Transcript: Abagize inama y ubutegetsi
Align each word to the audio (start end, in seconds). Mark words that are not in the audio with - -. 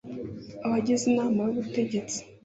Abagize 0.65 1.03
inama 1.11 1.39
y 1.43 1.49
ubutegetsi 1.57 2.19